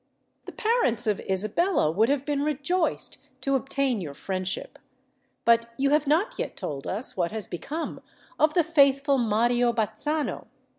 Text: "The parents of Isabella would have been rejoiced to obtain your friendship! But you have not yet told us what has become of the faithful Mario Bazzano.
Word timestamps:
"The 0.45 0.51
parents 0.51 1.05
of 1.05 1.19
Isabella 1.29 1.91
would 1.91 2.09
have 2.09 2.25
been 2.25 2.41
rejoiced 2.41 3.19
to 3.41 3.53
obtain 3.53 4.01
your 4.01 4.15
friendship! 4.15 4.79
But 5.45 5.69
you 5.77 5.91
have 5.91 6.07
not 6.07 6.39
yet 6.39 6.57
told 6.57 6.87
us 6.87 7.15
what 7.15 7.29
has 7.31 7.45
become 7.47 8.01
of 8.39 8.55
the 8.55 8.63
faithful 8.63 9.19
Mario 9.19 9.71
Bazzano. 9.73 10.47